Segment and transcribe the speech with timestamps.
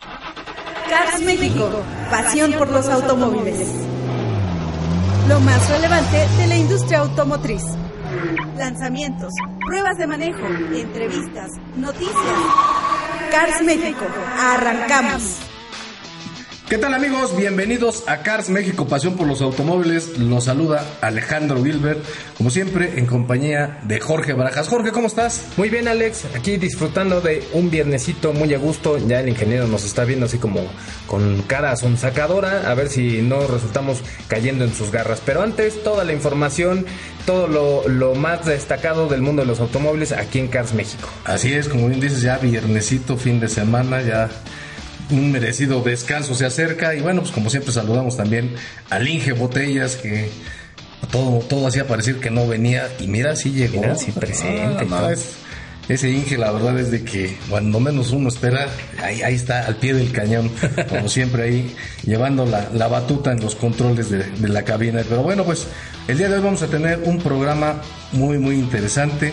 [0.00, 3.68] Cars México, pasión por los automóviles.
[5.28, 7.64] Lo más relevante de la industria automotriz.
[8.56, 9.32] Lanzamientos,
[9.66, 12.16] pruebas de manejo, entrevistas, noticias.
[13.30, 14.06] Cars México,
[14.38, 15.47] arrancamos.
[16.68, 17.34] ¿Qué tal amigos?
[17.34, 20.18] Bienvenidos a Cars México, pasión por los automóviles.
[20.18, 22.04] Los saluda Alejandro Gilbert,
[22.36, 24.68] como siempre en compañía de Jorge Barajas.
[24.68, 25.46] Jorge, ¿cómo estás?
[25.56, 28.98] Muy bien Alex, aquí disfrutando de un viernesito muy a gusto.
[28.98, 30.60] Ya el ingeniero nos está viendo así como
[31.06, 35.22] con cara sacadora, a ver si no resultamos cayendo en sus garras.
[35.24, 36.84] Pero antes, toda la información,
[37.24, 41.08] todo lo, lo más destacado del mundo de los automóviles aquí en Cars México.
[41.24, 44.28] Así es, como bien dices, ya viernesito, fin de semana, ya
[45.10, 48.54] un merecido descanso se acerca y bueno, pues como siempre saludamos también
[48.90, 50.30] al Inge Botellas que
[51.10, 53.80] todo, todo hacía parecer que no venía y mira, sí llegó.
[53.80, 54.86] Mira, sí presente.
[54.90, 55.12] Ah,
[55.88, 58.66] ese Inge la verdad es de que cuando menos uno espera,
[59.02, 60.50] ahí, ahí está al pie del cañón,
[60.88, 65.00] como siempre ahí llevando la, la batuta en los controles de, de la cabina.
[65.08, 65.66] Pero bueno, pues
[66.06, 67.80] el día de hoy vamos a tener un programa
[68.12, 69.32] muy muy interesante.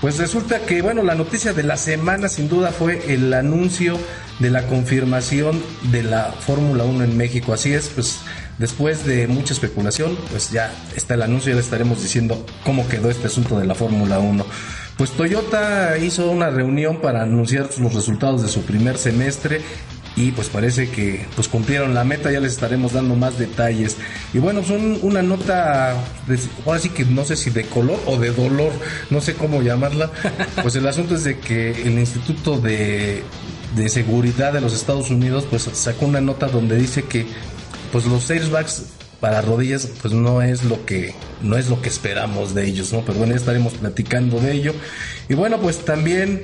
[0.00, 3.98] Pues resulta que bueno, la noticia de la semana sin duda fue el anuncio
[4.40, 7.52] de la confirmación de la Fórmula 1 en México.
[7.52, 8.20] Así es, pues
[8.58, 13.10] después de mucha especulación, pues ya está el anuncio, ya le estaremos diciendo cómo quedó
[13.10, 14.44] este asunto de la Fórmula 1.
[14.96, 19.62] Pues Toyota hizo una reunión para anunciar los resultados de su primer semestre
[20.16, 23.96] y pues parece que pues cumplieron la meta, ya les estaremos dando más detalles.
[24.34, 25.94] Y bueno, son una nota,
[26.26, 28.72] de, ahora sí que no sé si de color o de dolor,
[29.10, 30.10] no sé cómo llamarla.
[30.62, 33.22] Pues el asunto es de que el Instituto de
[33.74, 37.26] de seguridad de los Estados Unidos pues sacó una nota donde dice que
[37.92, 38.86] pues los airbags
[39.20, 43.02] para rodillas pues no es lo que no es lo que esperamos de ellos no
[43.02, 44.74] pero bueno ya estaremos platicando de ello
[45.28, 46.42] y bueno pues también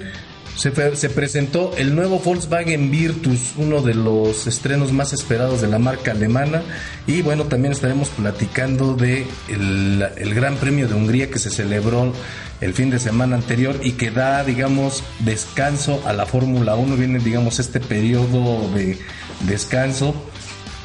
[0.56, 5.78] se, se, presentó el nuevo Volkswagen Virtus, uno de los estrenos más esperados de la
[5.78, 6.62] marca alemana.
[7.06, 12.12] Y bueno, también estaremos platicando de el, el Gran Premio de Hungría que se celebró
[12.60, 16.96] el fin de semana anterior y que da, digamos, descanso a la Fórmula 1.
[16.96, 18.98] Viene, digamos, este periodo de
[19.46, 20.14] descanso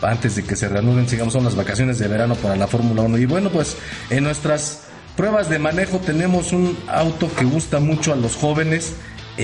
[0.01, 3.17] antes de que se reanuden, digamos, son las vacaciones de verano para la Fórmula 1.
[3.19, 3.77] Y bueno, pues
[4.09, 4.81] en nuestras
[5.15, 8.93] pruebas de manejo tenemos un auto que gusta mucho a los jóvenes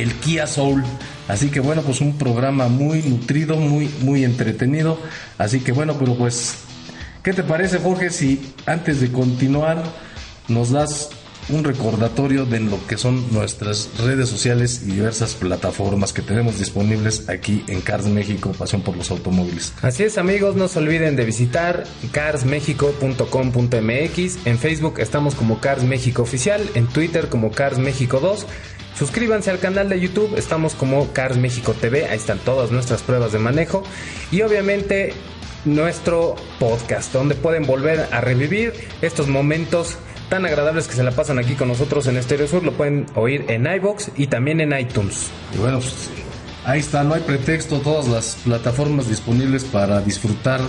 [0.02, 0.84] el Kia Soul.
[1.28, 5.00] Así que bueno, pues un programa muy nutrido, muy, muy entretenido.
[5.38, 6.56] Así que bueno, pero pues,
[7.24, 9.84] ¿qué te parece Jorge si antes de continuar
[10.48, 11.10] nos das
[11.50, 17.30] un recordatorio de lo que son nuestras redes sociales y diversas plataformas que tenemos disponibles
[17.30, 19.72] aquí en Cars México, Pasión por los Automóviles.
[19.82, 26.24] Así es amigos, no se olviden de visitar carsmexico.com.mx, en Facebook estamos como Cars México
[26.24, 28.46] Oficial, en Twitter como Cars México 2,
[28.98, 33.32] Suscríbanse al canal de YouTube, estamos como Cars México TV, ahí están todas nuestras pruebas
[33.32, 33.84] de manejo
[34.32, 35.14] y obviamente
[35.66, 39.98] nuestro podcast donde pueden volver a revivir estos momentos
[40.30, 43.46] tan agradables que se la pasan aquí con nosotros en Estéreo Sur, lo pueden oír
[43.50, 45.28] en iBox y también en iTunes.
[45.54, 46.10] Y bueno, pues,
[46.66, 50.60] ahí está, no hay pretexto, todas las plataformas disponibles para disfrutar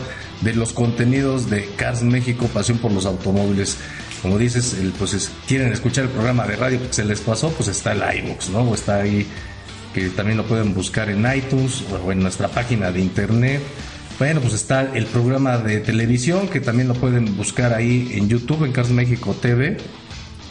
[0.43, 3.79] de los contenidos de Cars México, pasión por los automóviles
[4.23, 7.69] como dices, el, pues quieren escuchar el programa de radio que se les pasó, pues
[7.69, 8.61] está el iVoox, ¿no?
[8.61, 9.27] O está ahí,
[9.95, 13.63] que también lo pueden buscar en iTunes o en nuestra página de internet.
[14.19, 18.65] Bueno, pues está el programa de televisión que también lo pueden buscar ahí en YouTube,
[18.65, 19.77] en Cars México TV.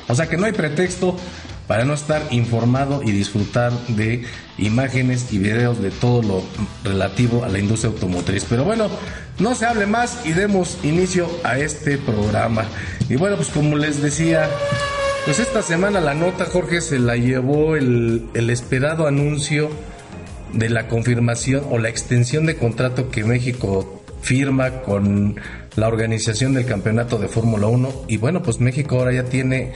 [0.08, 1.18] O sea que no hay pretexto
[1.68, 4.24] para no estar informado y disfrutar de
[4.58, 6.44] imágenes y videos de todo lo
[6.84, 8.46] relativo a la industria automotriz.
[8.50, 8.90] Pero bueno,
[9.40, 12.66] no se hable más y demos inicio a este programa.
[13.10, 14.50] Y bueno, pues como les decía,
[15.26, 19.70] pues esta semana la nota, Jorge, se la llevó el, esperado anuncio
[20.54, 25.36] de la confirmación o la extensión de contrato que México firma con
[25.76, 29.74] la organización del campeonato de Fórmula 1 y bueno pues México ahora ya tiene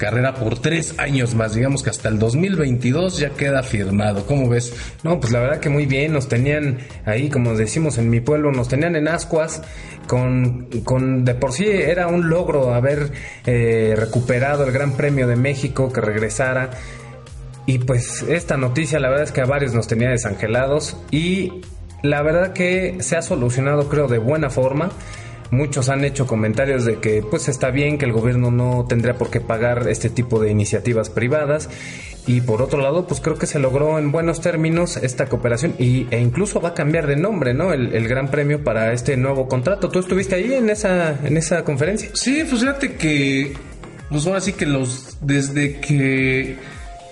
[0.00, 4.24] carrera por tres años más, digamos que hasta el 2022 ya queda firmado.
[4.26, 4.72] ¿Cómo ves?
[5.04, 8.50] No, pues la verdad que muy bien, nos tenían ahí, como decimos en mi pueblo,
[8.50, 9.62] nos tenían en ascuas.
[10.06, 13.12] Con, con de por sí era un logro haber
[13.46, 16.70] eh, recuperado el Gran Premio de México, que regresara.
[17.66, 21.60] Y pues esta noticia la verdad es que a varios nos tenía desangelados y
[22.02, 24.90] la verdad que se ha solucionado creo de buena forma.
[25.50, 29.30] Muchos han hecho comentarios de que pues está bien que el gobierno no tendría por
[29.30, 31.68] qué pagar este tipo de iniciativas privadas
[32.26, 36.06] y por otro lado pues creo que se logró en buenos términos esta cooperación y,
[36.10, 37.72] e incluso va a cambiar de nombre, ¿no?
[37.72, 39.88] El, gran premio para este nuevo contrato.
[39.88, 42.10] ¿Tú estuviste ahí en esa, en esa conferencia?
[42.14, 43.52] Sí, pues fíjate que
[44.08, 46.56] pues ahora sí que los desde que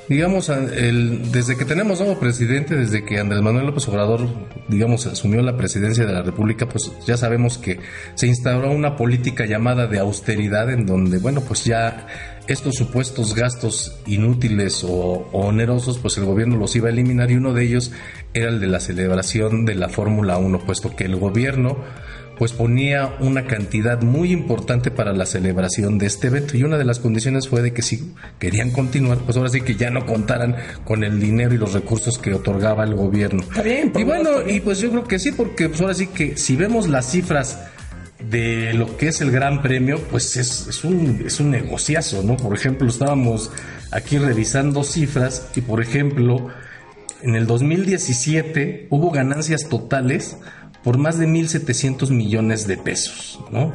[0.08, 4.26] digamos, el, desde que tenemos nuevo presidente, desde que Andrés Manuel López Obrador,
[4.69, 7.81] digamos, asumió la presidencia de la República, pues ya sabemos que
[8.14, 12.06] se instauró una política llamada de austeridad en donde, bueno, pues ya
[12.46, 17.37] estos supuestos gastos inútiles o, o onerosos, pues el gobierno los iba a eliminar y
[17.37, 17.93] uno de ellos
[18.32, 21.76] era el de la celebración de la Fórmula 1, puesto que el gobierno
[22.38, 26.85] pues ponía una cantidad muy importante para la celebración de este evento y una de
[26.85, 30.56] las condiciones fue de que si querían continuar, pues ahora sí que ya no contaran
[30.85, 33.43] con el dinero y los recursos que otorgaba el gobierno.
[33.43, 36.37] Está bien, y bueno, y pues yo creo que sí, porque pues ahora sí que
[36.37, 37.58] si vemos las cifras
[38.31, 42.37] de lo que es el Gran Premio, pues es, es, un, es un negociazo, ¿no?
[42.37, 43.50] Por ejemplo, estábamos
[43.90, 46.49] aquí revisando cifras y, por ejemplo,
[47.23, 50.38] en el 2017 hubo ganancias totales
[50.82, 53.72] por más de 1.700 millones de pesos, ¿no?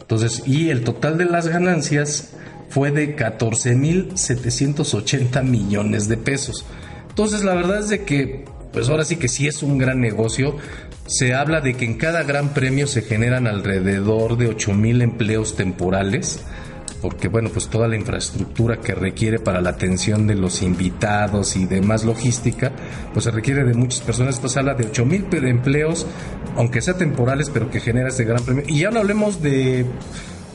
[0.00, 2.30] Entonces, y el total de las ganancias
[2.68, 6.64] fue de 14.780 millones de pesos.
[7.08, 10.56] Entonces, la verdad es de que, pues ahora sí que sí es un gran negocio.
[11.06, 16.40] Se habla de que en cada gran premio se generan alrededor de 8.000 empleos temporales
[17.00, 21.66] porque bueno, pues toda la infraestructura que requiere para la atención de los invitados y
[21.66, 22.72] demás logística,
[23.12, 24.36] pues se requiere de muchas personas.
[24.36, 26.06] Esto se habla de 8 mil empleos,
[26.56, 28.64] aunque sea temporales, pero que genera este gran premio.
[28.66, 29.86] Y ya no hablemos de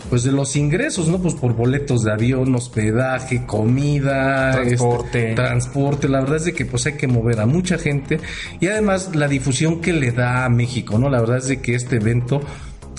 [0.10, 1.20] pues de los ingresos, ¿no?
[1.20, 5.30] Pues por boletos de avión, hospedaje, comida, transporte.
[5.30, 6.10] Este, transporte.
[6.10, 8.20] La verdad es de que pues hay que mover a mucha gente
[8.60, 11.10] y además la difusión que le da a México, ¿no?
[11.10, 12.42] La verdad es de que este evento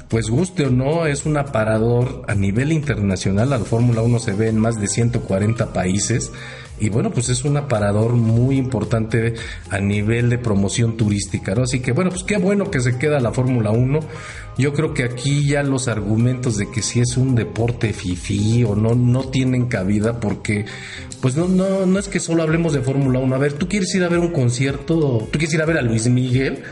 [0.09, 3.51] pues guste o no, es un aparador a nivel internacional.
[3.51, 6.33] La Fórmula 1 se ve en más de 140 países.
[6.79, 9.35] Y bueno, pues es un aparador muy importante
[9.71, 11.55] a nivel de promoción turística.
[11.61, 13.99] Así que bueno, pues qué bueno que se queda la Fórmula 1.
[14.59, 18.77] Yo creo que aquí ya los argumentos de que si es un deporte fifí o
[18.77, 20.67] no, no tienen cabida porque
[21.21, 23.35] pues no, no, no es que solo hablemos de Fórmula 1.
[23.35, 25.83] A ver, tú quieres ir a ver un concierto, tú quieres ir a ver a
[25.83, 26.63] Luis Miguel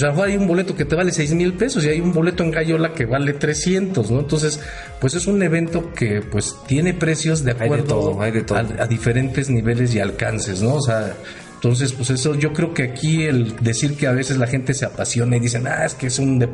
[0.00, 2.00] pues a lo mejor hay un boleto que te vale 6 mil pesos y hay
[2.00, 4.20] un boleto en Gallola que vale 300, ¿no?
[4.20, 4.58] Entonces,
[4.98, 10.62] pues es un evento que pues tiene precios de acuerdo A, diferentes niveles y alcances,
[10.62, 10.76] ¿no?
[10.76, 11.14] O sea,
[11.56, 14.86] entonces, pues eso, yo creo que aquí el decir que a veces la gente se
[14.86, 16.48] apasiona y dicen, ah, es que es un,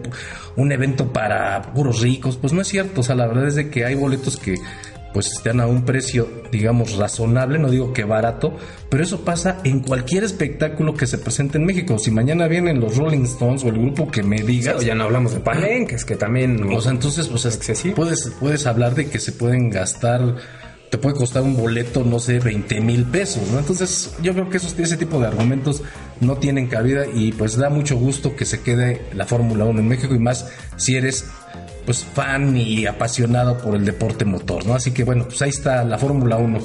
[0.56, 3.70] un evento para puros ricos, pues no es cierto, o sea, la verdad es de
[3.70, 4.56] que hay boletos que
[5.16, 8.54] pues están a un precio, digamos, razonable, no digo que barato,
[8.90, 11.98] pero eso pasa en cualquier espectáculo que se presente en México.
[11.98, 14.84] Si mañana vienen los Rolling Stones o el grupo que me digas.
[14.84, 16.70] ya no hablamos de palenques, que también.
[16.70, 17.94] O sea, entonces, pues excesivo.
[17.94, 20.36] Puedes, puedes hablar de que se pueden gastar
[20.90, 23.58] te puede costar un boleto, no sé, 20 mil pesos, ¿no?
[23.58, 25.82] Entonces, yo creo que esos, ese tipo de argumentos
[26.20, 29.88] no tienen cabida y pues da mucho gusto que se quede la Fórmula 1 en
[29.88, 31.26] México y más si eres
[31.84, 34.74] pues fan y apasionado por el deporte motor, ¿no?
[34.74, 36.58] Así que bueno, pues ahí está la Fórmula 1.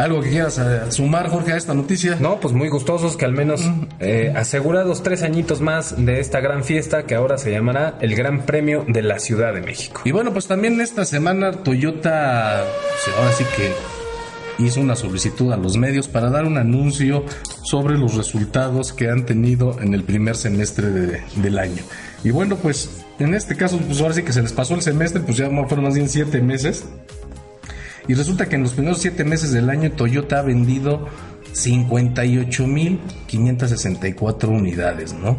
[0.00, 2.16] ¿Algo que quieras eh, sumar, Jorge, a esta noticia?
[2.18, 6.64] No, pues muy gustosos que al menos eh, asegurados tres añitos más de esta gran
[6.64, 10.00] fiesta que ahora se llamará el Gran Premio de la Ciudad de México.
[10.06, 12.64] Y bueno, pues también esta semana Toyota,
[13.04, 17.26] pues, ahora sí que hizo una solicitud a los medios para dar un anuncio
[17.62, 21.82] sobre los resultados que han tenido en el primer semestre del año.
[22.24, 25.20] Y bueno, pues en este caso, pues ahora sí que se les pasó el semestre,
[25.20, 26.86] pues ya fueron más bien siete meses.
[28.08, 31.06] Y resulta que en los primeros siete meses del año Toyota ha vendido
[31.54, 35.38] 58.564 unidades, ¿no?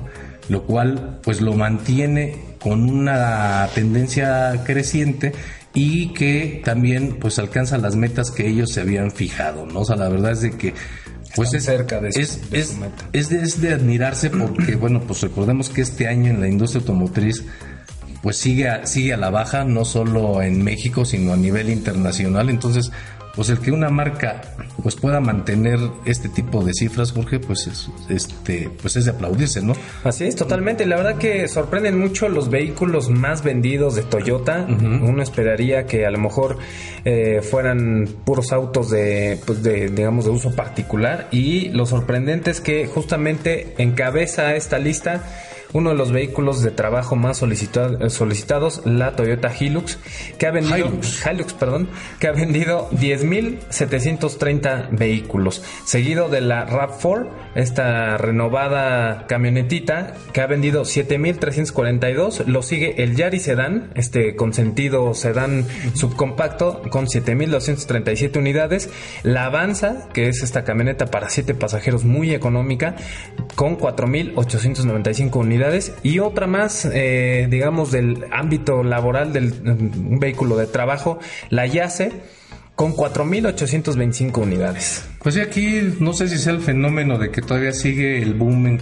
[0.50, 5.34] Lo cual pues lo mantiene con una tendencia creciente
[5.74, 9.82] y que también pues alcanza las metas que ellos se habían fijado, ¿no?
[9.82, 10.74] O sea, la verdad es de que
[11.36, 12.75] pues es cerca de, es, es,
[13.13, 17.46] es, de, admirarse porque bueno, pues recordemos que este año en la industria automotriz
[18.21, 22.49] pues sigue a, sigue a la baja, no solo en México, sino a nivel internacional.
[22.49, 22.91] Entonces,
[23.35, 24.41] pues el que una marca
[24.83, 29.61] pues pueda mantener este tipo de cifras, Jorge, pues es, este, pues es de aplaudirse,
[29.61, 29.73] ¿no?
[30.03, 30.85] Así es, totalmente.
[30.85, 34.65] La verdad que sorprenden mucho los vehículos más vendidos de Toyota.
[34.67, 36.57] Uno esperaría que a lo mejor
[37.05, 41.27] eh, fueran puros autos de, pues de, digamos, de uso particular.
[41.31, 45.23] Y lo sorprendente es que justamente encabeza esta lista
[45.73, 49.97] uno de los vehículos de trabajo más solicitados, la Toyota Hilux,
[50.37, 50.91] que ha vendido
[51.25, 51.87] Hilux, perdón,
[52.19, 60.84] que ha vendido 10.730 vehículos, seguido de la RAV4, esta renovada camionetita que ha vendido
[60.84, 68.89] 7.342, lo sigue el Yaris Sedan, este consentido sedán subcompacto con 7.237 unidades,
[69.24, 72.96] la Avanza, que es esta camioneta para 7 pasajeros muy económica,
[73.55, 75.93] con 4.895 unidades.
[76.03, 82.12] Y otra más, eh, digamos, del ámbito laboral del un vehículo de trabajo, la Yace
[82.81, 85.05] con 4.825 unidades.
[85.19, 88.79] Pues sí, aquí no sé si sea el fenómeno de que todavía sigue el boom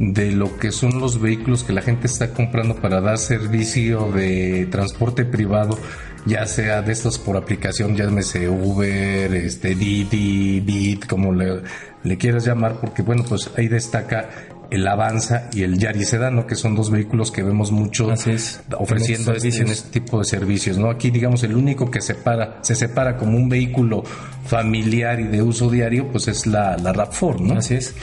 [0.00, 4.66] de lo que son los vehículos que la gente está comprando para dar servicio de
[4.72, 5.78] transporte privado,
[6.26, 11.62] ya sea de estos por aplicación, llámese Uber, este Didi, Bit, como le,
[12.02, 14.30] le quieras llamar, porque bueno, pues ahí destaca
[14.70, 19.62] el Avanza y el Yaris Sedano, que son dos vehículos que vemos mucho ofreciendo este,
[19.62, 20.90] en este tipo de servicios, ¿no?
[20.90, 24.02] Aquí, digamos, el único que separa, se separa como un vehículo
[24.46, 27.58] familiar y de uso diario, pues es la, la RAV4, ¿no?
[27.58, 27.94] Así es.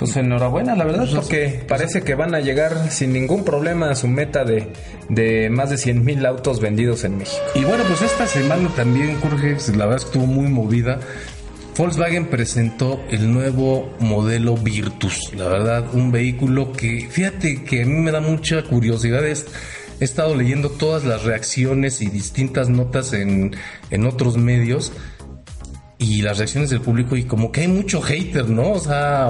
[0.00, 3.90] Pues enhorabuena, la verdad, pues, porque pues, parece que van a llegar sin ningún problema
[3.90, 4.72] a su meta de,
[5.10, 7.42] de más de 100 mil autos vendidos en México.
[7.54, 11.00] Y bueno, pues esta semana también, Jorge, la verdad estuvo muy movida
[11.80, 17.94] Volkswagen presentó el nuevo modelo Virtus, la verdad, un vehículo que, fíjate que a mí
[17.94, 19.24] me da mucha curiosidad.
[19.24, 19.34] He
[20.04, 23.56] estado leyendo todas las reacciones y distintas notas en,
[23.88, 24.92] en otros medios
[25.96, 28.72] y las reacciones del público y como que hay mucho hater, ¿no?
[28.72, 29.28] O sea,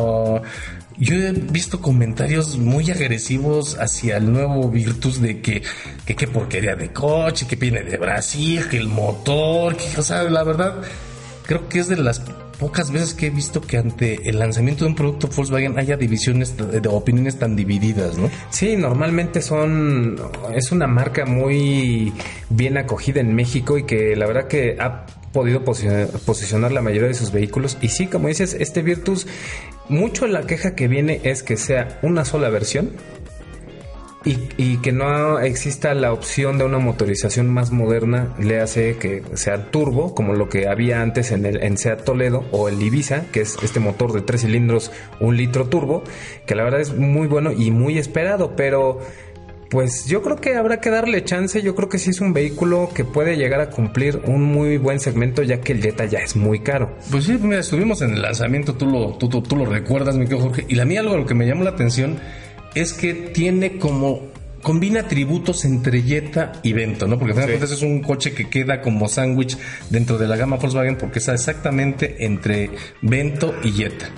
[0.99, 5.62] yo he visto comentarios muy agresivos hacia el nuevo Virtus de que,
[6.04, 10.25] que qué porquería de coche, que viene de Brasil, que el motor, que, o sea,
[10.25, 10.83] la verdad
[11.50, 12.21] creo que es de las
[12.61, 16.57] pocas veces que he visto que ante el lanzamiento de un producto Volkswagen haya divisiones
[16.57, 18.30] de opiniones tan divididas, ¿no?
[18.50, 20.16] Sí, normalmente son
[20.54, 22.12] es una marca muy
[22.50, 27.14] bien acogida en México y que la verdad que ha podido posicionar la mayoría de
[27.14, 29.26] sus vehículos y sí, como dices, este Virtus
[29.88, 32.92] mucho la queja que viene es que sea una sola versión
[34.25, 39.71] y, que no exista la opción de una motorización más moderna, le hace que sea
[39.71, 43.41] turbo, como lo que había antes en el en Seat Toledo o el Ibiza, que
[43.41, 46.05] es este motor de tres cilindros, un litro turbo,
[46.45, 49.00] que la verdad es muy bueno y muy esperado, pero
[49.71, 51.62] pues yo creo que habrá que darle chance.
[51.62, 54.99] Yo creo que sí es un vehículo que puede llegar a cumplir un muy buen
[54.99, 56.97] segmento, ya que el Jetta ya es muy caro.
[57.11, 60.41] Pues sí, mira, estuvimos en el lanzamiento, tú lo, tú, tú, lo recuerdas, mi querido
[60.41, 60.67] Jorge.
[60.69, 62.19] Y a mí algo lo que me llamó la atención
[62.75, 64.31] es que tiene como
[64.62, 67.19] combina tributos entre Jetta y Vento, ¿no?
[67.19, 69.57] Porque al es un coche que queda como sándwich
[69.89, 74.11] dentro de la gama Volkswagen porque está exactamente entre Vento y Jetta.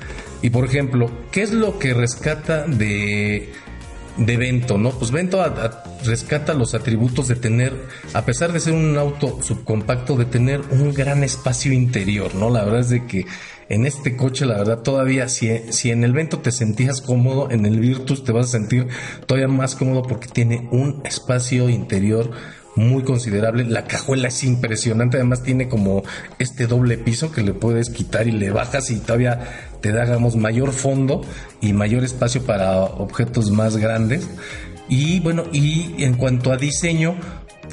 [0.42, 3.52] Y por ejemplo, ¿qué es lo que rescata de
[4.16, 4.90] de Vento, ¿no?
[4.90, 5.42] Pues Vento
[6.04, 7.73] rescata los atributos de tener,
[8.12, 12.50] a pesar de ser un auto subcompacto, de tener un gran espacio interior, ¿no?
[12.50, 13.25] La verdad es de que
[13.72, 17.64] en este coche, la verdad, todavía, si, si en el Vento te sentías cómodo, en
[17.64, 18.86] el Virtus te vas a sentir
[19.24, 22.30] todavía más cómodo porque tiene un espacio interior
[22.76, 23.64] muy considerable.
[23.64, 26.02] La cajuela es impresionante, además tiene como
[26.38, 29.40] este doble piso que le puedes quitar y le bajas y todavía
[29.80, 31.22] te da, digamos, mayor fondo
[31.62, 34.28] y mayor espacio para objetos más grandes.
[34.90, 37.16] Y bueno, y en cuanto a diseño,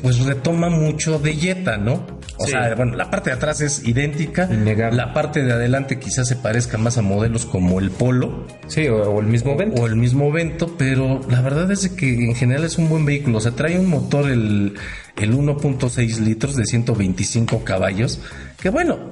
[0.01, 2.05] pues retoma mucho de Jetta, ¿no?
[2.37, 4.47] O sea, bueno, la parte de atrás es idéntica.
[4.47, 8.47] La parte de adelante quizás se parezca más a modelos como el Polo.
[8.67, 9.81] Sí, o, el mismo Vento.
[9.81, 13.39] O el mismo Vento, pero la verdad es que en general es un buen vehículo.
[13.39, 14.75] O sea, trae un motor, el,
[15.17, 18.21] el 1.6 litros de 125 caballos,
[18.61, 19.11] que bueno,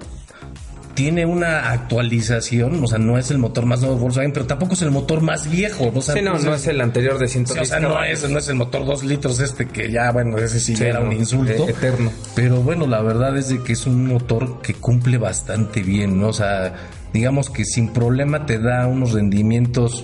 [0.97, 4.73] tiene una actualización, o sea, no es el motor más nuevo de Volkswagen, pero tampoco
[4.73, 6.01] es el motor más viejo, ¿no?
[6.01, 8.55] sí, no, no es el anterior de 110 O sea, no es, no es el
[8.55, 11.67] motor 2 litros este que ya, bueno, ese sí, era un insulto.
[11.67, 12.11] E-, eterno.
[12.33, 16.29] Pero bueno, la verdad es de que es un motor que cumple bastante bien, ¿no?
[16.29, 16.73] O sea,
[17.13, 20.03] digamos que sin problema te da unos rendimientos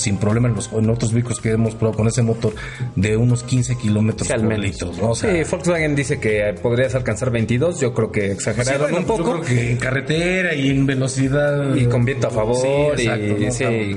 [0.00, 2.54] sin problema en, los, en otros vehículos que hemos probado con ese motor
[2.96, 4.92] de unos 15 kilómetros por litro.
[5.00, 5.14] ¿no?
[5.14, 9.18] sí, Volkswagen dice que podrías alcanzar 22, yo creo que exageraron un poco.
[9.18, 11.74] Yo creo que en carretera y en velocidad.
[11.74, 12.96] Y con viento a favor.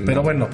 [0.04, 0.48] pero bueno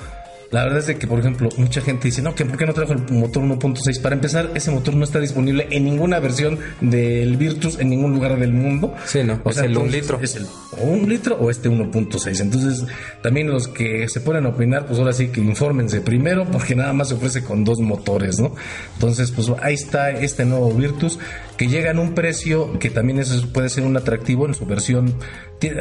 [0.51, 2.73] la verdad es de que, por ejemplo, mucha gente dice, no, que ¿por qué no
[2.73, 4.01] trajo el motor 1.6?
[4.01, 8.39] Para empezar, ese motor no está disponible en ninguna versión del Virtus en ningún lugar
[8.39, 8.95] del mundo.
[9.05, 10.19] Sí, no, o sea, el 1 litro.
[10.23, 10.47] Es el
[10.81, 12.41] o un litro o este 1.6.
[12.41, 12.85] Entonces,
[13.23, 17.09] también los que se pueden opinar, pues ahora sí que infórmense primero, porque nada más
[17.09, 18.55] se ofrece con dos motores, ¿no?
[18.95, 21.19] Entonces, pues ahí está este nuevo Virtus
[21.59, 25.13] que llega en un precio que también es, puede ser un atractivo en su versión.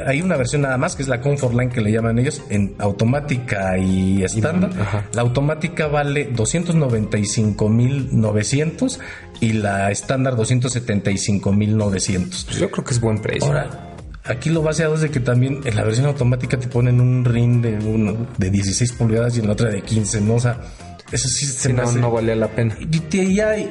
[0.07, 2.73] Hay una versión nada más que es la Comfort Line que le llaman ellos en
[2.79, 4.71] automática y estándar.
[5.13, 8.99] La automática vale 295.900
[9.39, 12.45] y la estándar 275.900.
[12.45, 13.47] Pues yo creo que es buen precio.
[13.47, 13.93] Ahora,
[14.25, 17.61] aquí lo baseado es de que también en la versión automática te ponen un ring
[17.61, 20.33] de, uno, de 16 pulgadas y en la otra de 15, ¿no?
[20.33, 20.59] O sea,
[21.11, 22.75] eso sí se no, no valía la pena.
[22.79, 23.01] Y,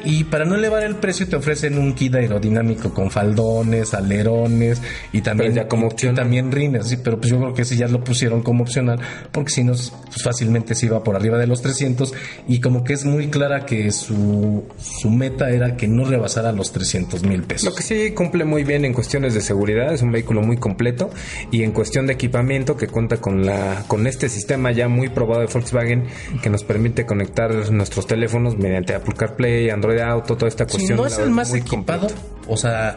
[0.05, 4.81] y, para no elevar el precio te ofrecen un kit aerodinámico con faldones, alerones
[5.13, 7.89] y también, ya como y, también rines, sí, pero pues yo creo que ese ya
[7.89, 8.99] lo pusieron como opcional
[9.33, 12.15] porque si no pues fácilmente se iba por arriba de los 300
[12.49, 16.73] y como que es muy clara que su, su meta era que no rebasara los
[16.73, 17.69] 300 mil pesos.
[17.69, 21.11] Lo que sí cumple muy bien en cuestiones de seguridad, es un vehículo muy completo
[21.51, 25.43] y en cuestión de equipamiento que cuenta con la con este sistema ya muy probado
[25.43, 26.05] de Volkswagen
[26.43, 27.26] que nos permite conectar
[27.71, 30.97] nuestros teléfonos mediante Apple CarPlay, Android Auto, toda esta cuestión.
[30.99, 32.09] no es el más equipado,
[32.47, 32.97] o sea,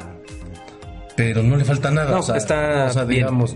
[1.16, 2.12] pero no le falta nada.
[2.12, 3.54] No, o sea, está, o sea, digamos,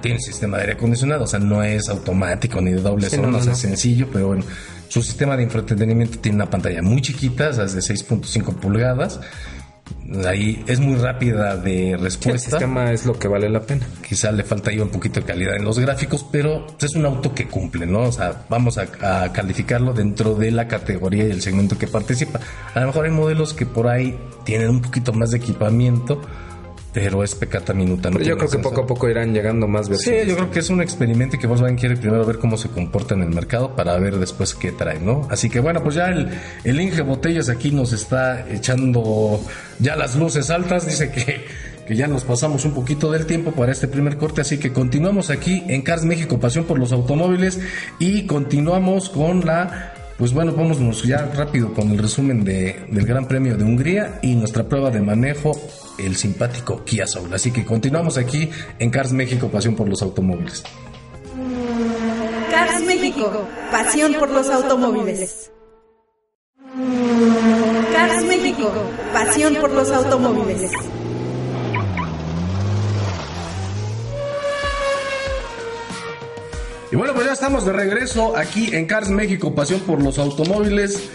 [0.00, 3.38] tiene sistema de aire acondicionado, o sea, no es automático ni de doble sí, zona,
[3.38, 4.44] es sencillo, pero bueno.
[4.88, 9.18] Su sistema de entretenimiento tiene una pantalla muy chiquita, o sea, es de 6.5 pulgadas
[10.26, 12.32] ahí es muy rápida de respuesta.
[12.32, 13.86] El sistema es lo que vale la pena.
[14.06, 17.34] Quizá le falta ahí un poquito de calidad en los gráficos, pero es un auto
[17.34, 18.02] que cumple, ¿no?
[18.02, 18.86] O sea, vamos a,
[19.32, 22.40] calificarlo dentro de la categoría y el segmento que participa.
[22.74, 26.20] A lo mejor hay modelos que por ahí tienen un poquito más de equipamiento,
[26.94, 28.08] pero es pecata minuta.
[28.08, 30.22] No yo creo que poco a poco irán llegando más versiones.
[30.22, 33.14] Sí, yo creo que es un experimento que Volkswagen quiere primero ver cómo se comporta
[33.14, 35.26] en el mercado para ver después qué trae, ¿no?
[35.28, 36.30] Así que bueno, pues ya el,
[36.62, 39.40] el Inge Botellas aquí nos está echando
[39.80, 41.44] ya las luces altas, dice que,
[41.84, 45.30] que ya nos pasamos un poquito del tiempo para este primer corte, así que continuamos
[45.30, 47.58] aquí en Cars México, pasión por los automóviles
[47.98, 53.26] y continuamos con la pues bueno, vámonos ya rápido con el resumen de, del Gran
[53.26, 55.60] Premio de Hungría y nuestra prueba de manejo
[55.98, 57.32] el simpático Kia Soul.
[57.34, 60.62] Así que continuamos aquí en Cars México, pasión por los automóviles.
[62.50, 65.50] Cars México, pasión por los automóviles.
[67.92, 68.72] Cars México,
[69.12, 70.70] pasión por los automóviles.
[76.94, 81.10] Y bueno, pues ya estamos de regreso aquí en Cars México, pasión por los automóviles.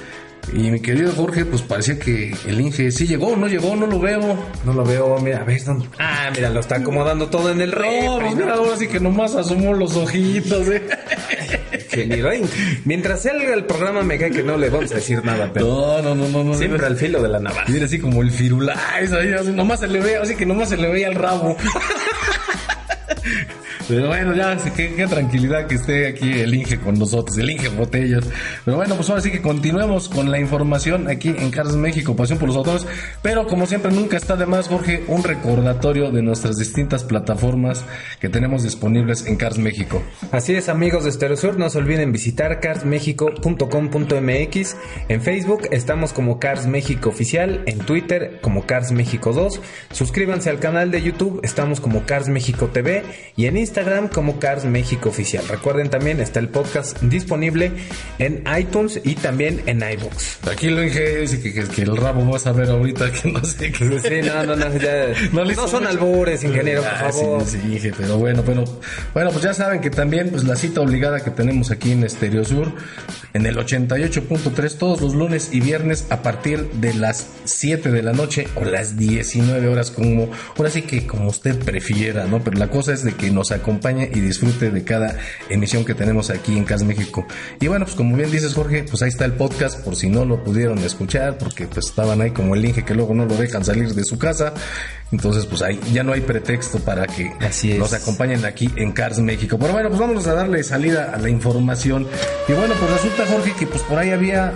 [0.54, 4.00] Y mi querido Jorge, pues parecía que el Inge sí llegó, no llegó, no lo
[4.00, 4.38] veo.
[4.66, 5.88] No lo veo, mira, a ver, ¿dónde?
[6.00, 7.72] Ah, mira, lo está acomodando todo en el.
[7.72, 10.84] No, pues mira, ahora sí que nomás asomó los ojitos, eh.
[12.86, 15.68] Mientras salga el programa me cae que no le vamos a decir nada, pero.
[15.68, 16.44] No, no, no, no.
[16.44, 17.66] no siempre al filo de la navaja.
[17.68, 20.90] Mira, así como el firulais, así, nomás se le ve, así que nomás se le
[20.90, 21.58] veía el rabo.
[23.90, 27.70] Pero bueno, ya, qué, qué, tranquilidad que esté aquí el Inge con nosotros, el Inge
[27.70, 28.24] Botellas.
[28.64, 32.38] Pero bueno, pues ahora sí que continuemos con la información aquí en Cars México, Pasión
[32.38, 32.86] por los Autores.
[33.24, 37.84] Pero como siempre, nunca está de más, Jorge, un recordatorio de nuestras distintas plataformas
[38.20, 40.04] que tenemos disponibles en Cars México.
[40.32, 44.76] Así es, amigos de Sur, no se olviden visitar carsmexico.com.mx.
[45.08, 49.60] En Facebook estamos como Cars México Oficial, en Twitter como Cars México 2.
[49.94, 53.02] Suscríbanse al canal de YouTube, estamos como Cars México TV
[53.36, 53.79] y en Instagram
[54.12, 55.48] como Cars México Oficial.
[55.48, 57.72] Recuerden también está el podcast disponible
[58.18, 60.40] en iTunes y también en iBooks.
[60.52, 64.00] Aquí lo dije, dice que, el rabo vas a ver ahorita que no sé qué.
[64.00, 67.46] Sí, no, no, no, ya, no, son albures, ingeniero, por ah, favor.
[67.46, 68.66] Sí, sí, pero bueno, bueno,
[69.14, 72.44] bueno, pues ya saben que también pues la cita obligada que tenemos aquí en Estereo
[72.44, 72.74] Sur
[73.34, 78.12] en el 88.3 todos los lunes y viernes a partir de las 7 de la
[78.14, 82.44] noche o las 19 horas como ahora sí que como usted prefiera, ¿no?
[82.44, 85.16] Pero la cosa es de que nos acompañe acompañe y disfrute de cada
[85.48, 87.28] emisión que tenemos aquí en Cas México.
[87.60, 90.26] Y bueno, pues como bien dices Jorge, pues ahí está el podcast por si no
[90.26, 93.64] lo pudieron escuchar, porque pues estaban ahí como el Inge que luego no lo dejan
[93.64, 94.54] salir de su casa.
[95.12, 97.32] Entonces, pues ahí ya no hay pretexto para que
[97.78, 99.58] nos acompañen aquí en Cars México.
[99.60, 102.08] Pero bueno, pues vamos a darle salida a la información.
[102.48, 104.54] Y bueno, pues resulta, Jorge, que pues por ahí había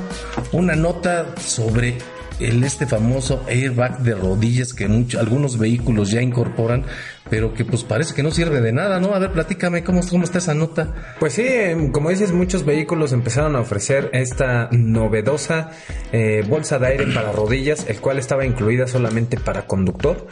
[0.51, 1.97] una nota sobre
[2.39, 6.83] el este famoso airbag de rodillas que muchos, algunos vehículos ya incorporan,
[7.29, 9.13] pero que pues parece que no sirve de nada, ¿no?
[9.13, 11.15] A ver, platícame cómo, cómo está esa nota.
[11.19, 15.71] Pues sí, em, como dices, muchos vehículos empezaron a ofrecer esta novedosa
[16.11, 20.27] eh, bolsa de aire para rodillas, el cual estaba incluida solamente para conductor.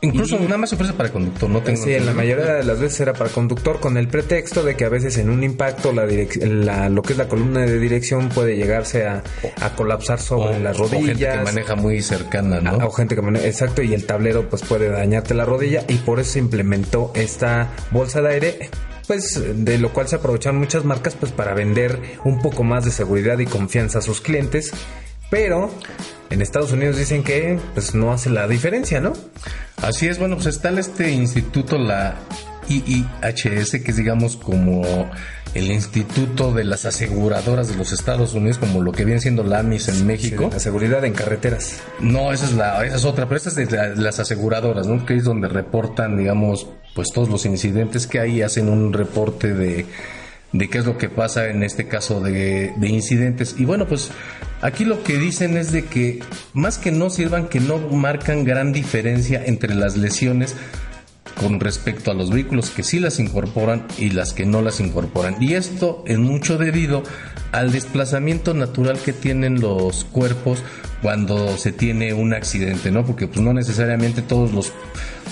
[0.00, 2.78] Incluso nada más se ofrece para conductor, no tengo Sí, en la mayoría de las
[2.78, 6.06] veces era para conductor con el pretexto de que a veces en un impacto la,
[6.06, 9.24] la lo que es la columna de dirección puede llegarse a,
[9.76, 11.02] colapsar sobre las rodillas.
[11.02, 12.86] O gente que maneja muy cercana, ¿no?
[12.86, 16.20] o gente que maneja, exacto, y el tablero pues puede dañarte la rodilla y por
[16.20, 18.70] eso se implementó esta bolsa de aire
[19.08, 22.90] pues de lo cual se aprovechan muchas marcas pues para vender un poco más de
[22.90, 24.72] seguridad y confianza a sus clientes
[25.30, 25.70] pero
[26.30, 29.12] en Estados Unidos dicen que pues no hace la diferencia, ¿no?
[29.82, 32.16] Así es, bueno, pues está este instituto, la
[32.68, 34.82] IIHS, que es digamos como
[35.54, 39.60] el Instituto de las Aseguradoras de los Estados Unidos, como lo que viene siendo la
[39.60, 40.50] AMIS en México.
[40.52, 41.80] la seguridad en carreteras.
[42.00, 45.04] No, esa es la, esa es otra, pero esta es de las aseguradoras, ¿no?
[45.06, 49.86] Que es donde reportan, digamos, pues todos los incidentes que hay, hacen un reporte de,
[50.52, 53.56] de qué es lo que pasa en este caso de, de incidentes.
[53.58, 54.10] Y bueno, pues
[54.62, 56.20] aquí lo que dicen es de que
[56.54, 60.56] más que no sirvan, que no marcan gran diferencia entre las lesiones
[61.40, 65.36] con respecto a los vehículos que sí las incorporan y las que no las incorporan.
[65.40, 67.02] Y esto es mucho debido
[67.52, 70.62] al desplazamiento natural que tienen los cuerpos
[71.02, 73.04] cuando se tiene un accidente, ¿no?
[73.04, 74.72] Porque pues no necesariamente todos los,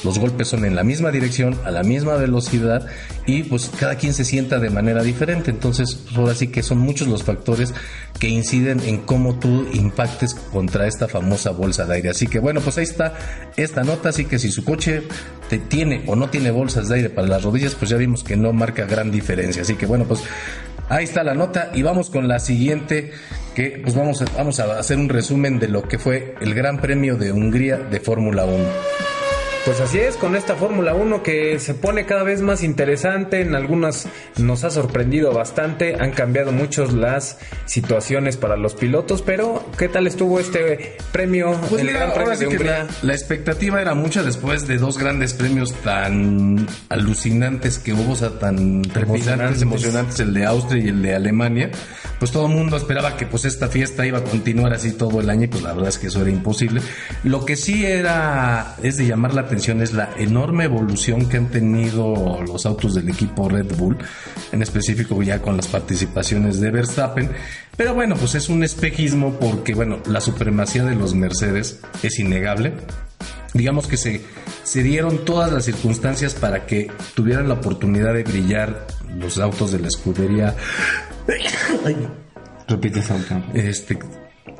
[0.05, 2.87] los golpes son en la misma dirección, a la misma velocidad
[3.27, 5.51] y pues cada quien se sienta de manera diferente.
[5.51, 7.75] Entonces, ahora sí que son muchos los factores
[8.21, 12.11] que inciden en cómo tú impactes contra esta famosa bolsa de aire.
[12.11, 13.14] Así que bueno, pues ahí está
[13.57, 15.03] esta nota, así que si su coche
[15.48, 18.37] te tiene o no tiene bolsas de aire para las rodillas, pues ya vimos que
[18.37, 19.62] no marca gran diferencia.
[19.62, 20.22] Así que bueno, pues
[20.88, 23.12] ahí está la nota y vamos con la siguiente
[23.54, 27.16] que pues vamos vamos a hacer un resumen de lo que fue el Gran Premio
[27.16, 29.15] de Hungría de Fórmula 1.
[29.66, 33.57] Pues así es, con esta Fórmula 1 que se pone cada vez más interesante, en
[33.57, 39.88] algunas nos ha sorprendido bastante, han cambiado mucho las situaciones para los pilotos, pero ¿qué
[39.88, 42.87] tal estuvo este premio, pues el Gran Premio de Hungría?
[43.02, 48.38] La, expectativa era mucha después de dos grandes premios tan alucinantes que hubo, o sea,
[48.38, 51.72] tan trepidantes, emocionantes, el de Austria y el de Alemania.
[52.20, 55.29] Pues todo el mundo esperaba que pues esta fiesta iba a continuar así todo el
[55.29, 56.81] año y pues la verdad es que eso era imposible.
[57.24, 61.49] Lo que sí era es de llamar la atención es la enorme evolución que han
[61.51, 63.97] tenido los autos del equipo Red Bull,
[64.53, 67.31] en específico ya con las participaciones de Verstappen.
[67.77, 72.75] Pero bueno, pues es un espejismo porque, bueno, la supremacía de los Mercedes es innegable.
[73.55, 74.23] Digamos que se,
[74.64, 78.87] se dieron todas las circunstancias para que tuvieran la oportunidad de brillar
[79.19, 80.55] los autos de la escudería.
[82.69, 83.01] Repite,
[83.55, 83.99] Este,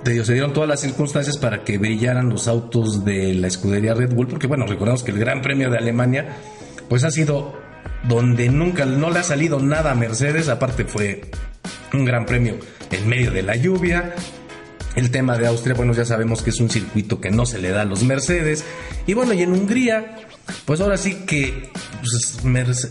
[0.05, 4.29] se dieron todas las circunstancias para que brillaran los autos de la escudería Red Bull,
[4.29, 6.37] porque bueno, recordemos que el Gran Premio de Alemania,
[6.88, 7.55] pues ha sido
[8.09, 11.22] donde nunca no le ha salido nada a Mercedes, aparte fue
[11.92, 12.57] un gran premio
[12.90, 14.14] en medio de la lluvia.
[14.94, 17.70] El tema de Austria, bueno, ya sabemos que es un circuito que no se le
[17.70, 18.64] da a los Mercedes.
[19.07, 20.16] Y bueno, y en Hungría,
[20.64, 21.70] pues ahora sí que
[22.01, 22.44] pues,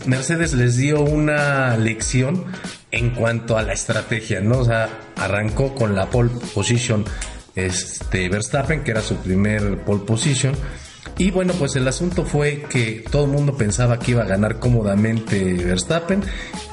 [0.06, 2.44] Mercedes les dio una lección
[2.90, 4.58] en cuanto a la estrategia, ¿no?
[4.58, 7.04] O sea, arrancó con la pole position
[7.54, 10.54] este Verstappen, que era su primer pole position.
[11.18, 14.58] Y bueno, pues el asunto fue que todo el mundo pensaba que iba a ganar
[14.58, 16.22] cómodamente Verstappen.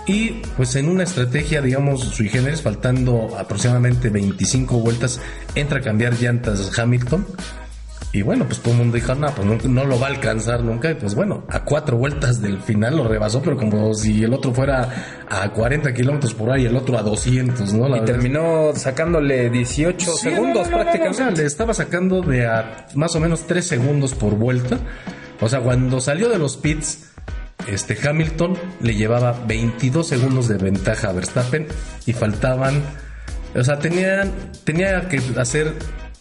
[0.06, 5.22] Y pues en una estrategia, digamos, sui generis, faltando aproximadamente 25 vueltas,
[5.56, 7.26] entra a cambiar llantas Hamilton
[8.16, 10.92] y bueno, pues todo el mundo dijo, no, pues no, lo va a alcanzar nunca.
[10.92, 14.54] Y pues bueno, a cuatro vueltas del final lo rebasó, pero como si el otro
[14.54, 14.88] fuera
[15.28, 17.98] a 40 kilómetros por hora y el otro a 200, ¿no?
[17.98, 21.42] y terminó sacándole 18 segundos prácticamente.
[21.42, 24.78] le estaba sacando de a más o menos 3 segundos por vuelta.
[25.42, 27.10] O sea, cuando salió de los pits,
[27.68, 31.66] este Hamilton le llevaba 22 segundos de ventaja a Verstappen
[32.06, 32.80] y faltaban,
[33.56, 34.32] o sea, tenían,
[34.66, 35.74] tenía que hacer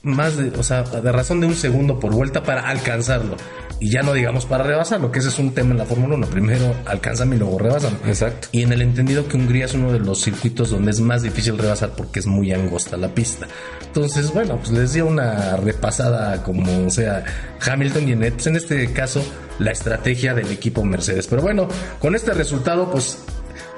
[0.02, 3.36] más de, o sea, de razón de un segundo por vuelta para alcanzarlo.
[3.78, 6.28] Y ya no digamos para rebasarlo, que ese es un tema en la Fórmula 1.
[6.28, 7.98] Primero alcanzan y luego rebasan.
[8.06, 8.46] Exacto.
[8.52, 11.58] Y en el entendido que Hungría es uno de los circuitos donde es más difícil
[11.58, 13.48] rebasar porque es muy angosta la pista.
[13.84, 17.24] Entonces, bueno, pues les dio una repasada como sea
[17.60, 19.24] Hamilton y en, pues en este caso
[19.58, 21.26] la estrategia del equipo Mercedes.
[21.26, 21.66] Pero bueno,
[21.98, 23.18] con este resultado, pues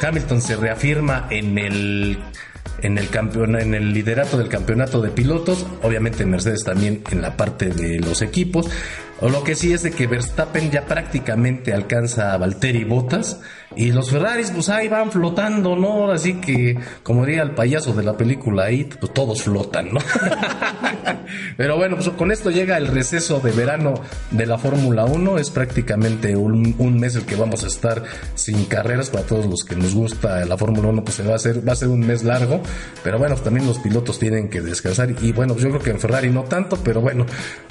[0.03, 2.19] Hamilton se reafirma en el
[2.83, 7.37] en el campeón, en el liderato del campeonato de pilotos, obviamente Mercedes también en la
[7.37, 8.69] parte de los equipos.
[9.21, 13.41] O lo que sí es de que Verstappen ya prácticamente alcanza a Valtteri Bottas
[13.77, 16.11] y los Ferraris pues ahí van flotando, ¿no?
[16.11, 20.01] Así que como diría el payaso de la película ahí, pues todos flotan, ¿no?
[21.57, 23.95] Pero bueno, pues con esto llega el receso de verano
[24.31, 28.03] de la Fórmula 1, es prácticamente un, mes el que vamos a estar
[28.35, 31.37] sin carreras para todos los que nos gusta la Fórmula 1, pues se va a
[31.37, 32.61] hacer va a ser un mes largo,
[33.03, 36.01] pero bueno, también los pilotos tienen que descansar y bueno, pues yo creo que en
[36.01, 37.27] Ferrari no tanto, pero bueno,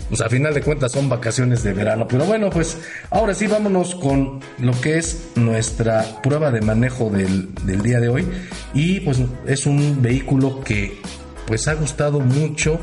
[0.09, 2.07] pues a final de cuentas son vacaciones de verano.
[2.07, 2.77] Pero bueno, pues
[3.09, 8.09] ahora sí vámonos con lo que es nuestra prueba de manejo del, del día de
[8.09, 8.27] hoy.
[8.73, 10.99] Y pues es un vehículo que
[11.45, 12.79] pues ha gustado mucho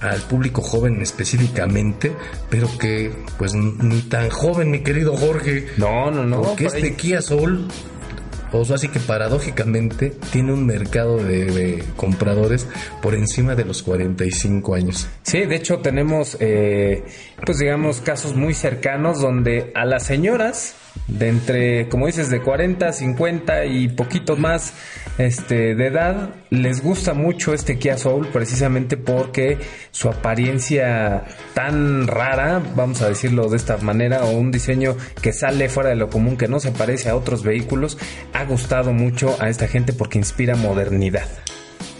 [0.00, 2.12] al público joven específicamente,
[2.48, 5.66] pero que pues ni tan joven, mi querido Jorge.
[5.76, 6.42] No, no, no.
[6.42, 7.68] Porque este Kia Soul
[8.52, 12.66] o sea, así que paradójicamente tiene un mercado de, compradores
[13.02, 15.08] por encima de los 45 años.
[15.22, 17.04] Sí, de hecho tenemos, eh,
[17.44, 20.74] pues digamos, casos muy cercanos donde a las señoras
[21.06, 24.74] de entre, como dices, de 40, 50 y poquito más
[25.18, 29.58] este, de edad, les gusta mucho este Kia Soul precisamente porque
[29.90, 35.68] su apariencia tan rara, vamos a decirlo de esta manera, o un diseño que sale
[35.68, 37.98] fuera de lo común, que no se parece a otros vehículos,
[38.32, 41.28] ha gustado mucho a esta gente porque inspira modernidad.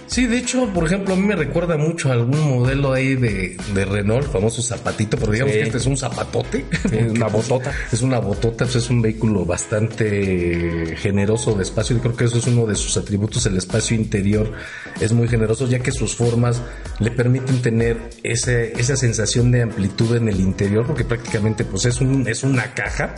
[0.09, 3.59] Sí, de hecho, por ejemplo, a mí me recuerda mucho a algún modelo ahí de,
[3.75, 6.65] de Renault, famoso zapatito, pero digamos que este es un zapatote.
[6.91, 7.73] Es una botota.
[7.93, 11.97] Es una botota, pues es un vehículo bastante generoso de espacio.
[11.97, 13.45] y creo que eso es uno de sus atributos.
[13.45, 14.51] El espacio interior
[14.99, 16.63] es muy generoso, ya que sus formas
[17.01, 22.01] le permiten tener ese, esa sensación de amplitud en el interior, porque prácticamente pues es,
[22.01, 23.15] un, es una caja.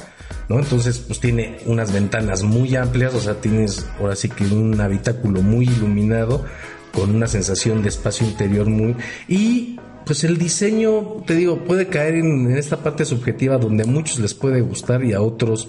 [0.48, 0.58] ¿No?
[0.58, 5.42] Entonces, pues tiene unas ventanas muy amplias, o sea, tienes ahora sí que un habitáculo
[5.42, 6.44] muy iluminado,
[6.92, 8.96] con una sensación de espacio interior muy...
[9.28, 14.18] Y pues el diseño, te digo, puede caer en, esta parte subjetiva donde a muchos
[14.18, 15.68] les puede gustar y a otros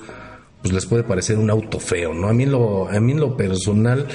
[0.62, 2.28] pues les puede parecer un auto feo, ¿no?
[2.28, 4.08] A mí lo, a mí en lo personal,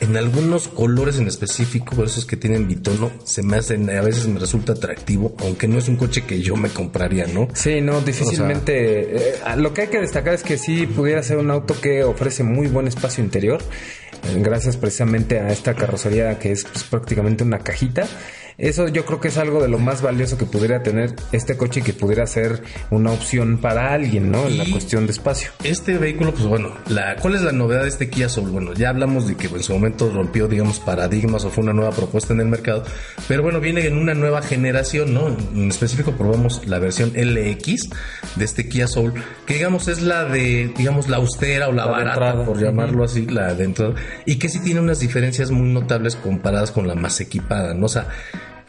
[0.00, 4.26] en algunos colores en específico, por esos que tienen bitono, se me hacen, a veces
[4.26, 7.48] me resulta atractivo, aunque no es un coche que yo me compraría, ¿no?
[7.54, 9.16] Sí, no, difícilmente.
[9.16, 12.42] Eh, lo que hay que destacar es que sí pudiera ser un auto que ofrece
[12.42, 13.62] muy buen espacio interior
[14.36, 18.06] gracias precisamente a esta carrocería que es pues, prácticamente una cajita
[18.60, 21.80] eso yo creo que es algo de lo más valioso que pudiera tener este coche
[21.80, 24.46] y que pudiera ser una opción para alguien, ¿no?
[24.46, 25.50] En la cuestión de espacio.
[25.64, 28.50] Este vehículo, pues bueno, la, ¿cuál es la novedad de este Kia Soul?
[28.50, 31.92] Bueno, ya hablamos de que en su momento rompió, digamos, paradigmas o fue una nueva
[31.92, 32.84] propuesta en el mercado,
[33.28, 35.28] pero bueno, viene en una nueva generación, ¿no?
[35.28, 37.88] En específico probamos la versión LX
[38.36, 39.14] de este Kia Soul,
[39.46, 43.54] que digamos es la de, digamos, la austera o la, barata, por llamarlo así, la
[43.54, 43.94] de entrada,
[44.26, 47.86] y que sí tiene unas diferencias muy notables comparadas con la más equipada, ¿no?
[47.86, 48.08] O sea,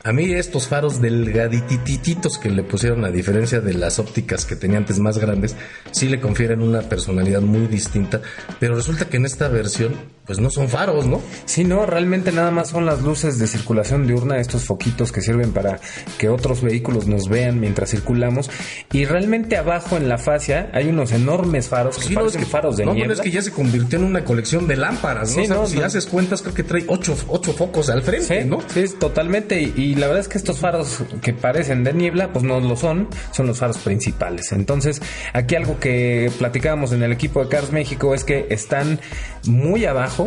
[0.04, 4.78] a mí estos faros delgaditititos que le pusieron a diferencia de las ópticas que tenía
[4.78, 5.56] antes más grandes,
[5.92, 8.22] sí le confieren una personalidad muy distinta,
[8.60, 9.94] pero resulta que en esta versión
[10.32, 11.20] pues no son faros, ¿no?
[11.44, 15.52] Sí, no, realmente nada más son las luces de circulación diurna, estos foquitos que sirven
[15.52, 15.82] para
[16.17, 18.50] que otros vehículos nos vean mientras circulamos.
[18.94, 22.94] Y realmente abajo en la fascia hay unos enormes faros que parecen faros de no,
[22.94, 23.08] niebla.
[23.08, 25.44] No, es que ya se convirtió en una colección de lámparas, ¿no?
[25.44, 28.60] Sí, no, si haces cuentas, creo que trae ocho, ocho focos al frente, ¿no?
[28.74, 29.62] Sí, totalmente.
[29.62, 32.78] Y, y, la verdad es que estos faros que parecen de niebla, pues no lo
[32.78, 34.54] son, son los faros principales.
[34.54, 35.02] Entonces,
[35.34, 38.98] aquí algo que platicábamos en el equipo de Cars México es que están
[39.46, 40.20] muy abajo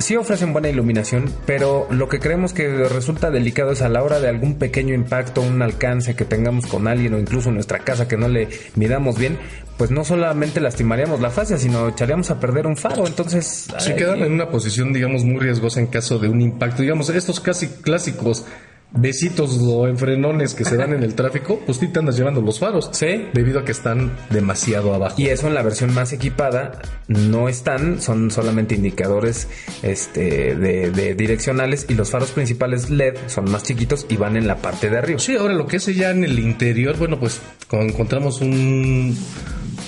[0.00, 4.18] Sí ofrecen buena iluminación, pero lo que creemos que resulta delicado es a la hora
[4.18, 8.08] de algún pequeño impacto, un alcance que tengamos con alguien o incluso en nuestra casa
[8.08, 9.38] que no le midamos bien,
[9.76, 13.06] pues no solamente lastimaríamos la fascia, sino echaríamos a perder un faro.
[13.06, 13.68] Entonces...
[13.78, 16.80] Sí, quedan en una posición, digamos, muy riesgosa en caso de un impacto.
[16.80, 18.46] Digamos, estos casi clásicos
[18.92, 22.58] besitos o enfrenones que se dan en el tráfico, pues sí te andas llevando los
[22.58, 22.90] faros.
[22.92, 23.28] Sí.
[23.32, 25.14] Debido a que están demasiado abajo.
[25.18, 29.48] Y eso en la versión más equipada no están, son solamente indicadores
[29.82, 34.56] este, de, direccionales y los faros principales LED son más chiquitos y van en la
[34.56, 35.18] parte de arriba.
[35.18, 39.16] Sí, ahora lo que es ya en el interior, bueno, pues encontramos un,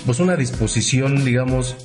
[0.06, 1.76] pues una disposición, digamos,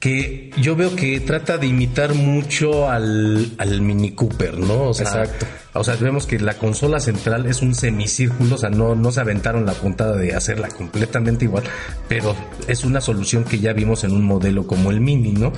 [0.00, 4.84] que yo veo que trata de imitar mucho al, al Mini Cooper, ¿no?
[4.84, 5.46] O sea, Exacto.
[5.78, 9.20] O sea, vemos que la consola central es un semicírculo, o sea, no, no se
[9.20, 11.64] aventaron la puntada de hacerla completamente igual,
[12.08, 12.34] pero
[12.68, 15.52] es una solución que ya vimos en un modelo como el Mini, ¿no?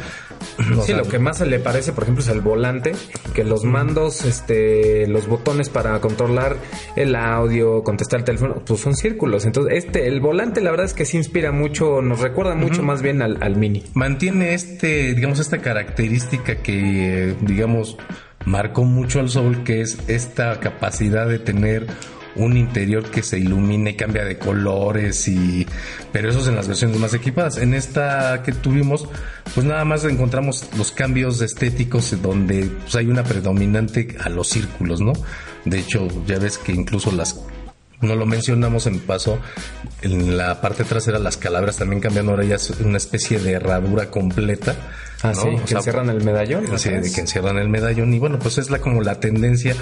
[0.85, 2.93] sí, lo que más se le parece, por ejemplo, es el volante,
[3.35, 6.57] que los mandos, este, los botones para controlar
[6.97, 9.45] el audio, contestar el teléfono, pues son círculos.
[9.47, 13.03] Entonces, este, el volante, la verdad es que se inspira mucho, nos recuerda mucho más
[13.03, 13.85] bien al, al Mini.
[13.95, 17.97] Mantiene este, digamos, esta característica que, digamos,
[18.45, 21.87] marcó mucho al Soul, que es esta capacidad de tener
[22.37, 25.67] un interior que se ilumine cambia de colores y
[26.13, 27.59] pero eso es en las versiones más equipadas.
[27.59, 29.09] En esta que tuvimos
[29.55, 35.01] pues nada más encontramos los cambios estéticos donde pues, hay una predominante a los círculos
[35.01, 35.13] no
[35.65, 37.41] de hecho ya ves que incluso las
[38.01, 39.39] no lo mencionamos en paso,
[40.03, 44.11] en la parte trasera las calabras también cambian, ahora ya es una especie de herradura
[44.11, 44.77] completa.
[45.23, 46.79] Ah, sí, que encierran el medallón.
[46.79, 48.15] Sí, que encierran el medallón.
[48.15, 49.75] Y bueno, pues es la como la tendencia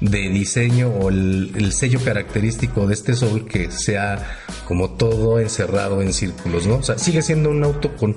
[0.00, 6.12] de diseño o el, sello característico de este Soul que sea como todo encerrado en
[6.12, 6.76] círculos, ¿no?
[6.76, 8.14] O sea, sigue siendo un auto con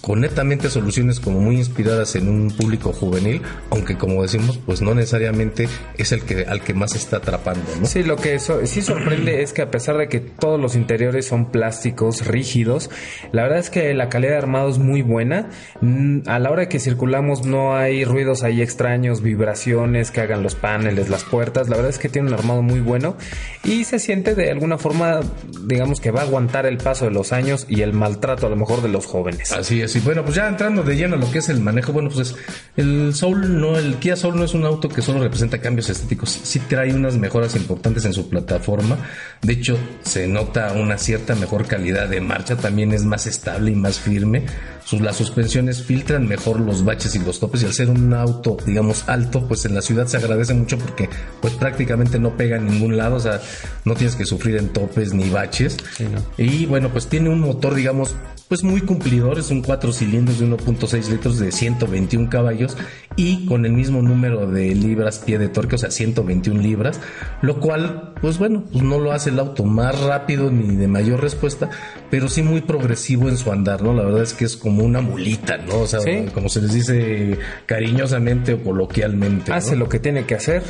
[0.00, 4.94] con netamente soluciones como muy inspiradas en un público juvenil, aunque como decimos, pues no
[4.94, 7.86] necesariamente es el que al que más está atrapando, ¿no?
[7.86, 11.50] Sí, lo que sí sorprende es que a pesar de que todos los interiores son
[11.50, 12.90] plásticos, rígidos,
[13.32, 15.50] la verdad es que la calidad de armado es muy buena.
[15.80, 20.54] Mm, a la hora que circulamos no hay ruidos ahí extraños, vibraciones que hagan los
[20.54, 21.68] paneles, las puertas.
[21.68, 23.16] La verdad es que tiene un armado muy bueno
[23.64, 25.20] y se siente de alguna forma,
[25.66, 28.56] digamos que va a aguantar el paso de los años y el maltrato a lo
[28.56, 29.52] mejor de los jóvenes.
[29.52, 29.89] Así es.
[29.96, 32.34] Y bueno, pues ya entrando de lleno a lo que es el manejo, bueno, pues
[32.76, 36.30] el Soul no, el Kia Soul no es un auto que solo representa cambios estéticos,
[36.30, 38.98] sí trae unas mejoras importantes en su plataforma.
[39.42, 43.74] De hecho, se nota una cierta mejor calidad de marcha, también es más estable y
[43.74, 44.46] más firme.
[44.84, 48.56] Sus, las suspensiones filtran mejor los baches y los topes y al ser un auto,
[48.66, 51.08] digamos, alto, pues en la ciudad se agradece mucho porque
[51.40, 53.40] pues prácticamente no pega en ningún lado, o sea,
[53.84, 55.76] no tienes que sufrir en topes ni baches.
[56.36, 58.14] Y bueno, pues tiene un motor, digamos,
[58.48, 62.76] pues muy cumplidor, es un 4 cilindros de 1.6 litros de 121 caballos
[63.14, 67.00] y con el mismo número de libras pie de torque, o sea, 121 libras,
[67.42, 71.20] lo cual, pues bueno, pues no lo hace el auto más rápido ni de mayor
[71.20, 71.70] respuesta,
[72.10, 73.94] pero sí muy progresivo en su andar, ¿no?
[73.94, 75.80] La verdad es que es como una mulita, ¿no?
[75.80, 76.00] O sea,
[76.32, 79.52] como se les dice cariñosamente o coloquialmente.
[79.52, 80.62] Hace lo que tiene que hacer.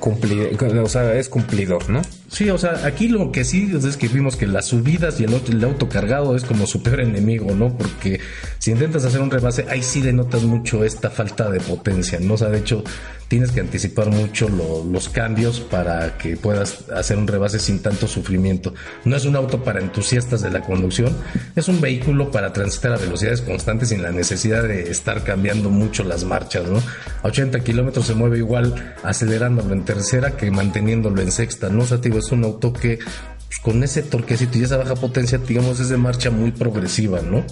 [0.00, 2.02] o sea, es cumplidor, ¿no?
[2.30, 5.34] Sí, o sea, aquí lo que sí es que vimos que las subidas y el,
[5.34, 7.76] el auto cargado es como su peor enemigo, ¿no?
[7.76, 8.20] Porque
[8.58, 12.34] si intentas hacer un rebase, ahí sí denotas mucho esta falta de potencia, ¿no?
[12.34, 12.84] O sea, de hecho,
[13.28, 18.74] tienes que anticipar mucho los cambios para que puedas hacer un rebase sin tanto sufrimiento.
[19.04, 21.14] No es un auto para entusiastas de la conducción,
[21.54, 26.04] es un vehículo para transitar a velocidades constantes sin la necesidad de estar cambiando mucho
[26.04, 26.78] las marchas, ¿no?
[27.22, 31.82] A 80 kilómetros se mueve igual acelerándolo en tercera que manteniéndolo en sexta, ¿no?
[31.82, 35.80] O sea, es un auto que pues, con ese torquecito y esa baja potencia, digamos,
[35.80, 37.44] es de marcha muy progresiva, ¿no?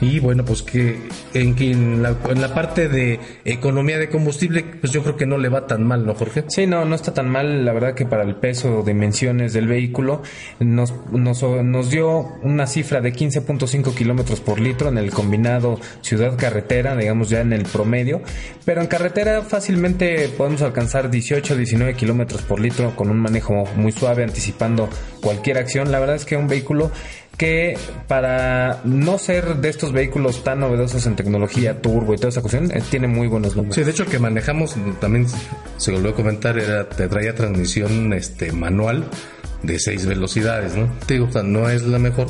[0.00, 0.98] Y bueno, pues que
[1.34, 5.50] en, la, en, la, parte de economía de combustible, pues yo creo que no le
[5.50, 6.44] va tan mal, ¿no, Jorge?
[6.48, 7.64] Sí, no, no está tan mal.
[7.64, 10.22] La verdad que para el peso dimensiones del vehículo
[10.58, 16.96] nos, nos, nos dio una cifra de 15.5 kilómetros por litro en el combinado ciudad-carretera,
[16.96, 18.22] digamos ya en el promedio.
[18.64, 23.92] Pero en carretera fácilmente podemos alcanzar 18 19 kilómetros por litro con un manejo muy
[23.92, 24.88] suave, anticipando
[25.20, 25.92] cualquier acción.
[25.92, 26.90] La verdad es que un vehículo
[27.36, 32.42] que para no ser de estos vehículos tan novedosos en tecnología, turbo y toda esa
[32.42, 33.74] cuestión, eh, tiene muy buenos números.
[33.74, 35.26] Sí, de hecho que manejamos, también
[35.76, 39.04] se volvió a comentar, era, te traía transmisión este manual
[39.62, 40.92] de seis velocidades, ¿no?
[41.06, 42.28] Te digo, no es la mejor.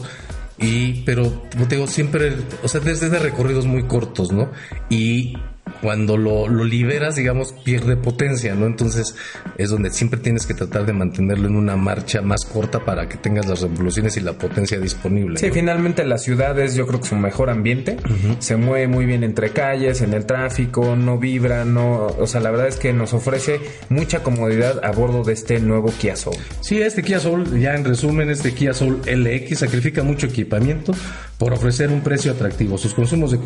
[0.58, 1.30] Y, pero,
[1.68, 4.50] te digo, siempre, o sea, desde de recorridos muy cortos, ¿no?
[4.90, 5.36] Y
[5.80, 8.66] cuando lo, lo, liberas, digamos, pierde potencia, ¿no?
[8.66, 9.14] Entonces
[9.58, 13.16] es donde siempre tienes que tratar de mantenerlo en una marcha más corta para que
[13.16, 15.38] tengas las revoluciones y la potencia disponible.
[15.38, 17.96] Sí, finalmente la ciudad es yo creo que su mejor ambiente,
[18.38, 22.50] se mueve muy bien entre calles, en el tráfico, no vibra, no, o sea, la
[22.50, 26.36] verdad es que nos ofrece mucha comodidad a bordo de este nuevo Kia Soul.
[26.60, 30.92] Sí, este Kia Soul, ya en resumen, este Kia Soul LX sacrifica mucho equipamiento
[31.40, 32.76] por ofrecer un precio atractivo.
[32.76, 33.40] Sus consumos de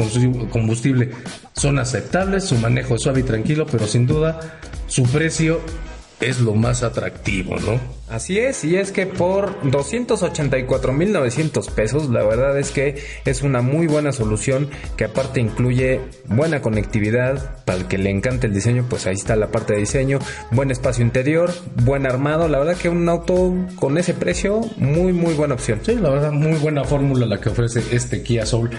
[0.50, 1.12] combustible
[1.54, 5.60] son aceptables su manejo es suave y tranquilo, pero sin duda su precio
[6.20, 7.80] es lo más atractivo, ¿no?
[8.08, 13.86] Así es, y es que por 284.900 pesos, la verdad es que es una muy
[13.86, 19.06] buena solución que aparte incluye buena conectividad, para el que le encante el diseño, pues
[19.06, 20.18] ahí está la parte de diseño,
[20.50, 21.50] buen espacio interior,
[21.84, 25.80] buen armado, la verdad que un auto con ese precio, muy muy buena opción.
[25.82, 28.70] Sí, la verdad, muy buena fórmula la que ofrece este Kia Soul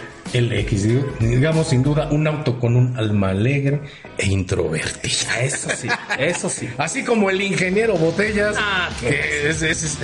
[0.42, 3.82] LX, digamos sin duda un auto con un alma alegre
[4.18, 5.40] e introvertida.
[5.42, 6.70] Eso sí, eso sí.
[6.78, 8.56] Así como el ingeniero Botellas.
[8.58, 9.98] Ah, es, es,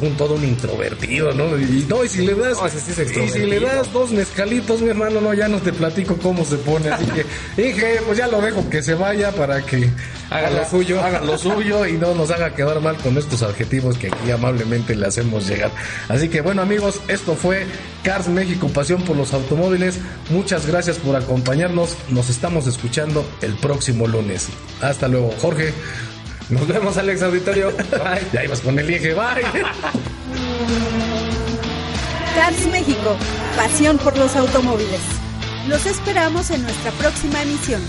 [0.00, 1.58] un, todo un introvertido, ¿no?
[1.58, 5.34] Y, no, y si le das, y si le das dos mezcalitos, mi hermano, no,
[5.34, 6.90] ya no te platico cómo se pone.
[6.90, 7.24] Así que,
[7.62, 9.90] dije, pues ya lo dejo que se vaya para que
[10.30, 11.00] haga lo suyo.
[11.00, 14.94] Haga lo suyo y no nos haga quedar mal con estos adjetivos que aquí amablemente
[14.94, 15.70] le hacemos llegar.
[16.08, 17.66] Así que, bueno, amigos, esto fue
[18.08, 19.98] Cars México, pasión por los automóviles.
[20.30, 21.94] Muchas gracias por acompañarnos.
[22.08, 24.48] Nos estamos escuchando el próximo lunes.
[24.80, 25.74] Hasta luego, Jorge.
[26.48, 27.70] Nos vemos, Alex Auditorio.
[27.70, 28.26] Bye.
[28.32, 29.12] Ya ibas con el eje.
[29.12, 29.42] Bye.
[32.34, 33.14] Cars México,
[33.58, 35.00] pasión por los automóviles.
[35.68, 37.82] Los esperamos en nuestra próxima emisión.